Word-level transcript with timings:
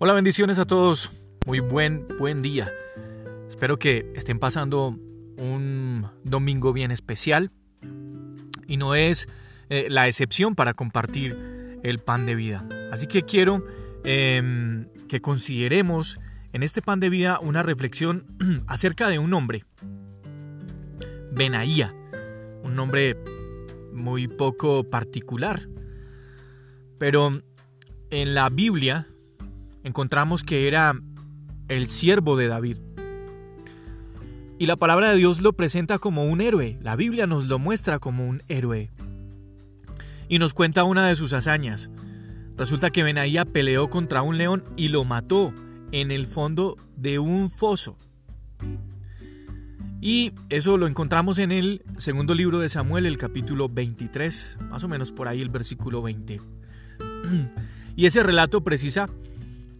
Hola, 0.00 0.12
bendiciones 0.12 0.60
a 0.60 0.64
todos. 0.64 1.10
Muy 1.44 1.58
buen, 1.58 2.06
buen 2.20 2.40
día. 2.40 2.70
Espero 3.48 3.80
que 3.80 4.12
estén 4.14 4.38
pasando 4.38 4.96
un 5.38 6.06
domingo 6.22 6.72
bien 6.72 6.92
especial 6.92 7.50
y 8.68 8.76
no 8.76 8.94
es 8.94 9.26
eh, 9.70 9.88
la 9.90 10.06
excepción 10.06 10.54
para 10.54 10.72
compartir 10.72 11.80
el 11.82 11.98
pan 11.98 12.26
de 12.26 12.36
vida. 12.36 12.64
Así 12.92 13.08
que 13.08 13.24
quiero 13.24 13.66
em, 14.04 14.86
que 15.08 15.20
consideremos 15.20 16.20
en 16.52 16.62
este 16.62 16.80
pan 16.80 17.00
de 17.00 17.10
vida 17.10 17.40
una 17.40 17.64
reflexión 17.64 18.22
acerca 18.68 19.08
de 19.08 19.18
un 19.18 19.34
hombre, 19.34 19.64
Benaía, 21.32 21.92
un 22.62 22.76
nombre 22.76 23.16
muy 23.92 24.28
poco 24.28 24.84
particular, 24.84 25.68
pero 26.98 27.42
en 28.10 28.34
la 28.34 28.48
Biblia 28.48 29.08
encontramos 29.88 30.44
que 30.44 30.68
era 30.68 30.94
el 31.68 31.88
siervo 31.88 32.36
de 32.36 32.46
David. 32.46 32.78
Y 34.58 34.66
la 34.66 34.76
palabra 34.76 35.10
de 35.10 35.16
Dios 35.16 35.40
lo 35.40 35.52
presenta 35.52 35.98
como 35.98 36.24
un 36.24 36.40
héroe, 36.40 36.78
la 36.82 36.96
Biblia 36.96 37.26
nos 37.26 37.46
lo 37.46 37.58
muestra 37.58 37.98
como 37.98 38.26
un 38.26 38.42
héroe. 38.48 38.90
Y 40.28 40.38
nos 40.38 40.54
cuenta 40.54 40.84
una 40.84 41.08
de 41.08 41.16
sus 41.16 41.32
hazañas. 41.32 41.90
Resulta 42.56 42.90
que 42.90 43.02
Benaía 43.02 43.44
peleó 43.44 43.88
contra 43.88 44.22
un 44.22 44.36
león 44.36 44.64
y 44.76 44.88
lo 44.88 45.04
mató 45.04 45.54
en 45.92 46.10
el 46.10 46.26
fondo 46.26 46.76
de 46.96 47.18
un 47.18 47.50
foso. 47.50 47.96
Y 50.00 50.32
eso 50.48 50.76
lo 50.76 50.86
encontramos 50.86 51.38
en 51.38 51.50
el 51.50 51.82
segundo 51.96 52.34
libro 52.34 52.58
de 52.58 52.68
Samuel, 52.68 53.06
el 53.06 53.18
capítulo 53.18 53.68
23, 53.68 54.58
más 54.70 54.84
o 54.84 54.88
menos 54.88 55.12
por 55.12 55.28
ahí 55.28 55.40
el 55.40 55.50
versículo 55.50 56.02
20. 56.02 56.40
Y 57.96 58.06
ese 58.06 58.22
relato 58.22 58.62
precisa 58.62 59.10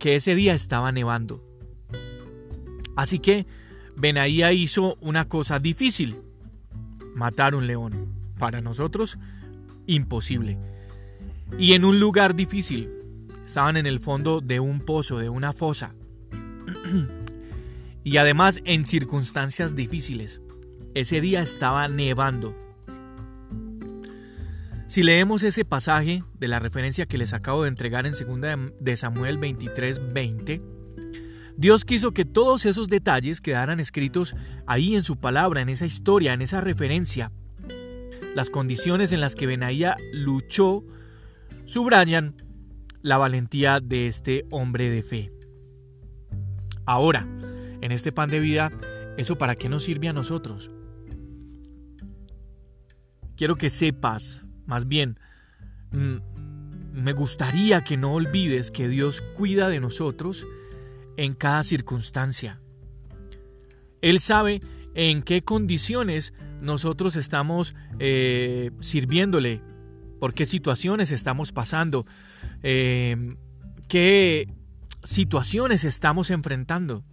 que 0.00 0.16
ese 0.16 0.34
día 0.34 0.54
estaba 0.54 0.90
nevando. 0.90 1.44
Así 2.96 3.20
que 3.20 3.46
Benaía 3.96 4.52
hizo 4.52 4.96
una 5.00 5.28
cosa 5.28 5.60
difícil, 5.60 6.16
matar 7.14 7.54
un 7.54 7.68
león. 7.68 8.08
Para 8.38 8.62
nosotros, 8.62 9.18
imposible. 9.86 10.58
Y 11.58 11.74
en 11.74 11.84
un 11.84 12.00
lugar 12.00 12.34
difícil. 12.34 12.90
Estaban 13.44 13.76
en 13.76 13.86
el 13.86 14.00
fondo 14.00 14.40
de 14.40 14.60
un 14.60 14.80
pozo, 14.80 15.18
de 15.18 15.28
una 15.28 15.52
fosa. 15.52 15.94
y 18.04 18.16
además 18.16 18.60
en 18.64 18.86
circunstancias 18.86 19.76
difíciles. 19.76 20.40
Ese 20.94 21.20
día 21.20 21.42
estaba 21.42 21.86
nevando. 21.88 22.56
Si 24.90 25.04
leemos 25.04 25.44
ese 25.44 25.64
pasaje 25.64 26.24
de 26.34 26.48
la 26.48 26.58
referencia 26.58 27.06
que 27.06 27.16
les 27.16 27.32
acabo 27.32 27.62
de 27.62 27.68
entregar 27.68 28.08
en 28.08 28.12
2 28.12 28.72
de 28.80 28.96
Samuel 28.96 29.38
23, 29.38 30.12
20, 30.12 30.60
Dios 31.56 31.84
quiso 31.84 32.10
que 32.10 32.24
todos 32.24 32.66
esos 32.66 32.88
detalles 32.88 33.40
quedaran 33.40 33.78
escritos 33.78 34.34
ahí 34.66 34.96
en 34.96 35.04
su 35.04 35.16
palabra, 35.16 35.60
en 35.60 35.68
esa 35.68 35.86
historia, 35.86 36.32
en 36.32 36.42
esa 36.42 36.60
referencia. 36.60 37.30
Las 38.34 38.50
condiciones 38.50 39.12
en 39.12 39.20
las 39.20 39.36
que 39.36 39.46
Benaía 39.46 39.96
luchó 40.12 40.82
subrayan 41.66 42.34
la 43.00 43.16
valentía 43.16 43.78
de 43.78 44.08
este 44.08 44.44
hombre 44.50 44.90
de 44.90 45.04
fe. 45.04 45.32
Ahora, 46.84 47.28
en 47.80 47.92
este 47.92 48.10
pan 48.10 48.28
de 48.28 48.40
vida, 48.40 48.72
¿eso 49.16 49.38
para 49.38 49.54
qué 49.54 49.68
nos 49.68 49.84
sirve 49.84 50.08
a 50.08 50.12
nosotros? 50.12 50.68
Quiero 53.36 53.54
que 53.54 53.70
sepas 53.70 54.42
más 54.70 54.86
bien, 54.86 55.18
mm, 55.90 56.18
me 56.92 57.12
gustaría 57.12 57.82
que 57.82 57.96
no 57.96 58.12
olvides 58.12 58.70
que 58.70 58.86
Dios 58.86 59.20
cuida 59.34 59.68
de 59.68 59.80
nosotros 59.80 60.46
en 61.16 61.34
cada 61.34 61.64
circunstancia. 61.64 62.60
Él 64.00 64.20
sabe 64.20 64.60
en 64.94 65.22
qué 65.22 65.42
condiciones 65.42 66.34
nosotros 66.60 67.16
estamos 67.16 67.74
eh, 67.98 68.70
sirviéndole, 68.78 69.60
por 70.20 70.34
qué 70.34 70.46
situaciones 70.46 71.10
estamos 71.10 71.50
pasando, 71.50 72.06
eh, 72.62 73.34
qué 73.88 74.54
situaciones 75.02 75.82
estamos 75.82 76.30
enfrentando. 76.30 77.04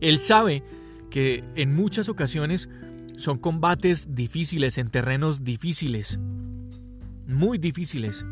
Él 0.00 0.18
sabe 0.18 0.64
que 1.08 1.44
en 1.54 1.72
muchas 1.72 2.08
ocasiones 2.08 2.68
son 3.20 3.38
combates 3.38 4.14
difíciles 4.14 4.78
en 4.78 4.88
terrenos 4.88 5.44
difíciles, 5.44 6.18
muy 7.26 7.58
difíciles. 7.58 8.24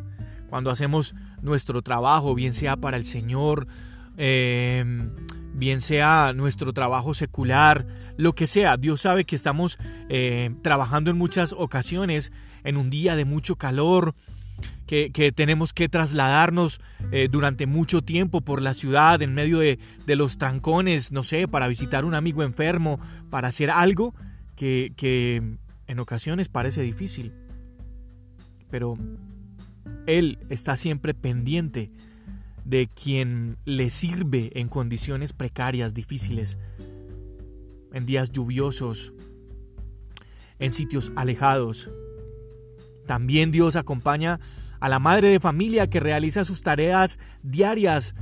Cuando 0.49 0.71
hacemos 0.71 1.15
nuestro 1.43 1.83
trabajo, 1.83 2.35
bien 2.35 2.55
sea 2.55 2.77
para 2.77 2.97
el 2.97 3.05
Señor, 3.05 3.67
em, 4.17 5.11
bien 5.53 5.83
sea 5.83 6.33
nuestro 6.35 6.73
trabajo 6.73 7.13
secular, 7.13 7.87
lo 8.17 8.35
que 8.35 8.47
sea, 8.47 8.79
Dios 8.79 9.03
sabe 9.03 9.25
que 9.25 9.37
estamos 9.37 9.79
eh, 10.09 10.51
trabajando 10.63 11.11
en 11.11 11.19
muchas 11.19 11.53
ocasiones, 11.53 12.33
en 12.65 12.79
un 12.79 12.89
día 12.89 13.15
de 13.15 13.27
mucho 13.27 13.57
calor, 13.57 14.15
que, 14.87 15.33
tenemos 15.37 15.75
que 15.75 15.91
trasladarnos 15.91 16.81
eh, 17.13 17.29
durante 17.31 17.67
mucho 17.67 18.01
tiempo 18.01 18.41
por 18.41 18.63
la 18.63 18.73
ciudad, 18.73 19.21
en 19.21 19.35
medio 19.35 19.59
de, 19.59 19.79
de 20.07 20.17
los 20.17 20.39
trancones, 20.39 21.13
no 21.13 21.25
sé, 21.25 21.47
para 21.47 21.69
visitar 21.69 22.07
un 22.07 22.15
amigo 22.15 22.43
enfermo, 22.43 22.99
para 23.29 23.49
hacer 23.49 23.71
algo 23.71 24.15
que, 24.59 25.57
en 25.87 25.99
ocasiones 26.01 26.49
parece 26.49 26.83
difícil, 26.83 27.33
pero 28.71 28.99
Él 30.07 30.39
está 30.51 30.77
siempre 30.77 31.15
pendiente 31.15 31.91
de 32.65 32.89
quien 32.89 33.57
le 33.65 33.91
sirve 33.91 34.51
en 34.59 34.69
condiciones 34.69 35.33
precarias, 35.33 35.95
difíciles, 35.95 36.59
en 37.93 38.05
días 38.05 38.31
lluviosos, 38.33 39.15
en 40.59 40.73
sitios 40.73 41.13
alejados. 41.17 41.89
También 43.07 43.53
Dios 43.53 43.77
acompaña 43.77 44.41
a 44.81 44.89
la 44.89 44.99
madre 44.99 45.29
de 45.29 45.41
familia 45.41 45.89
que 45.89 46.01
realiza 46.01 46.45
sus 46.45 46.63
tareas 46.63 47.19
diarias, 47.43 48.15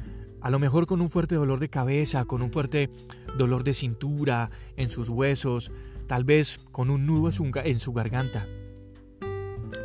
a 0.43 0.51
lo 0.51 0.59
mejor 0.59 0.87
con 0.87 1.01
un 1.01 1.09
fuerte 1.09 1.35
dolor 1.35 1.59
de 1.59 1.71
cabeza, 1.71 2.27
con 2.27 2.43
un 2.43 2.53
fuerte 2.53 2.91
dolor 3.37 3.65
de 3.65 3.75
cintura, 3.75 4.51
en 4.77 4.91
sus 4.91 5.09
huesos, 5.09 5.73
tal 6.06 6.25
vez 6.25 6.59
con 6.72 6.91
un 6.91 7.06
nudo 7.06 7.31
en 7.65 7.81
su 7.81 7.93
garganta. 7.93 8.47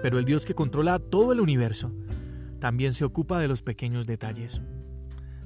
Pero 0.01 0.19
el 0.19 0.25
Dios 0.25 0.45
que 0.45 0.55
controla 0.55 0.99
todo 0.99 1.31
el 1.31 1.39
universo 1.39 1.91
también 2.59 2.93
se 2.93 3.05
ocupa 3.05 3.39
de 3.39 3.47
los 3.47 3.61
pequeños 3.61 4.05
detalles. 4.05 4.61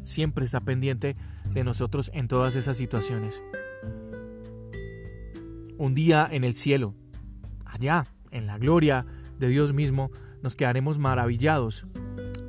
Siempre 0.04 0.46
está 0.46 0.62
pendiente 0.62 1.16
de 1.52 1.64
nosotros 1.64 2.12
en 2.14 2.28
todas 2.28 2.56
esas 2.56 2.78
situaciones. 2.78 3.42
Un 5.78 5.94
día 5.94 6.28
en 6.30 6.44
el 6.44 6.54
cielo, 6.54 6.94
allá, 7.66 8.06
en 8.32 8.48
la 8.48 8.58
gloria 8.58 9.06
de 9.40 9.48
Dios 9.48 9.74
mismo, 9.74 10.12
nos 10.42 10.56
quedaremos 10.56 11.00
maravillados 11.00 11.86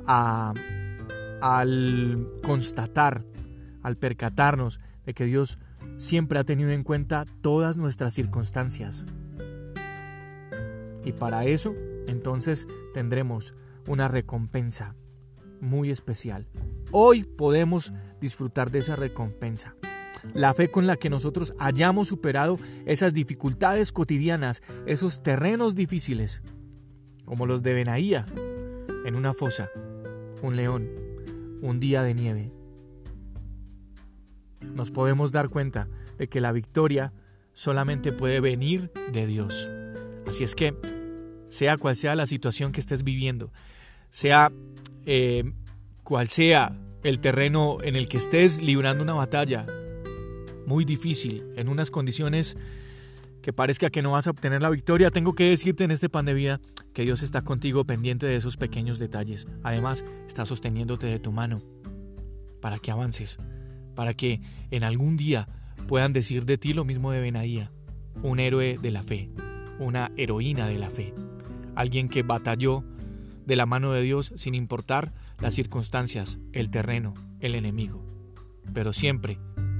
al 0.05 0.55
constatar, 2.43 3.25
al 3.83 3.97
percatarnos 3.97 4.79
de 5.05 5.13
que 5.13 5.25
Dios 5.25 5.59
siempre 5.95 6.39
ha 6.39 6.43
tenido 6.43 6.71
en 6.71 6.83
cuenta 6.83 7.25
todas 7.41 7.77
nuestras 7.77 8.13
circunstancias. 8.13 9.05
Y 11.05 11.13
para 11.13 11.45
eso, 11.45 11.73
entonces, 12.07 12.67
tendremos 12.93 13.55
una 13.87 14.07
recompensa 14.07 14.95
muy 15.61 15.89
especial. 15.89 16.47
Hoy 16.91 17.23
podemos 17.23 17.93
disfrutar 18.19 18.71
de 18.71 18.79
esa 18.79 18.95
recompensa. 18.95 19.75
La 20.33 20.53
fe 20.53 20.69
con 20.69 20.87
la 20.87 20.97
que 20.97 21.09
nosotros 21.09 21.53
hayamos 21.59 22.07
superado 22.07 22.57
esas 22.85 23.13
dificultades 23.13 23.91
cotidianas, 23.91 24.61
esos 24.85 25.23
terrenos 25.23 25.75
difíciles, 25.75 26.41
como 27.25 27.45
los 27.45 27.63
de 27.63 27.73
Benaía, 27.73 28.25
en 29.05 29.15
una 29.15 29.33
fosa, 29.33 29.69
un 30.41 30.55
león, 30.55 30.89
un 31.61 31.79
día 31.79 32.03
de 32.03 32.13
nieve, 32.13 32.51
nos 34.73 34.91
podemos 34.91 35.31
dar 35.31 35.49
cuenta 35.49 35.87
de 36.17 36.27
que 36.27 36.41
la 36.41 36.51
victoria 36.51 37.13
solamente 37.53 38.11
puede 38.11 38.39
venir 38.39 38.91
de 39.11 39.25
Dios. 39.25 39.69
Así 40.27 40.43
es 40.43 40.55
que, 40.55 40.75
sea 41.49 41.77
cual 41.77 41.95
sea 41.95 42.15
la 42.15 42.27
situación 42.27 42.71
que 42.71 42.79
estés 42.79 43.03
viviendo, 43.03 43.51
sea 44.09 44.51
eh, 45.05 45.51
cual 46.03 46.27
sea 46.29 46.77
el 47.03 47.19
terreno 47.19 47.77
en 47.81 47.95
el 47.95 48.07
que 48.07 48.17
estés 48.17 48.61
librando 48.61 49.03
una 49.03 49.13
batalla 49.13 49.65
muy 50.65 50.83
difícil, 50.83 51.45
en 51.55 51.69
unas 51.69 51.91
condiciones 51.91 52.57
que 53.41 53.53
parezca 53.53 53.89
que 53.89 54.01
no 54.01 54.11
vas 54.11 54.27
a 54.27 54.31
obtener 54.31 54.61
la 54.61 54.69
victoria, 54.69 55.09
tengo 55.09 55.33
que 55.33 55.49
decirte 55.49 55.85
en 55.85 55.91
este 55.91 56.09
pan 56.09 56.25
de 56.25 56.33
vida 56.33 56.59
que 56.93 57.03
Dios 57.03 57.23
está 57.23 57.41
contigo 57.41 57.85
pendiente 57.85 58.25
de 58.25 58.35
esos 58.35 58.57
pequeños 58.57 58.99
detalles. 58.99 59.47
Además, 59.63 60.03
está 60.27 60.45
sosteniéndote 60.45 61.07
de 61.07 61.19
tu 61.19 61.31
mano 61.31 61.61
para 62.59 62.79
que 62.79 62.91
avances 62.91 63.37
para 63.97 64.13
que 64.13 64.41
en 64.69 64.83
algún 64.83 65.17
día 65.17 65.47
puedan 65.87 66.13
decir 66.13 66.45
de 66.45 66.59
ti 66.59 66.73
lo 66.73 66.85
mismo 66.85 67.11
de 67.11 67.19
Benaía, 67.19 67.71
un 68.21 68.39
héroe 68.39 68.77
de 68.79 68.91
la 68.91 69.01
fe, 69.01 69.31
una 69.79 70.11
heroína 70.17 70.67
de 70.67 70.77
la 70.77 70.91
fe, 70.91 71.15
alguien 71.73 72.07
que 72.07 72.21
batalló 72.21 72.83
de 73.47 73.55
la 73.55 73.65
mano 73.65 73.93
de 73.93 74.03
Dios 74.03 74.33
sin 74.35 74.53
importar 74.53 75.13
las 75.39 75.55
circunstancias, 75.55 76.37
el 76.53 76.69
terreno, 76.69 77.15
el 77.39 77.55
enemigo, 77.55 78.05
pero 78.71 78.93
siempre 78.93 79.39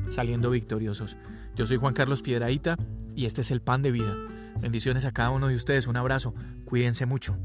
saliendo 0.09 0.49
victoriosos. 0.49 1.15
Yo 1.55 1.67
soy 1.67 1.77
Juan 1.77 1.93
Carlos 1.93 2.23
Piedraíta 2.23 2.75
y 3.15 3.27
este 3.27 3.41
es 3.41 3.51
el 3.51 3.61
pan 3.61 3.83
de 3.83 3.91
vida. 3.91 4.15
Bendiciones 4.59 5.05
a 5.05 5.11
cada 5.11 5.29
uno 5.29 5.47
de 5.47 5.53
ustedes, 5.53 5.85
un 5.85 5.95
abrazo, 5.95 6.33
cuídense 6.65 7.05
mucho. 7.05 7.37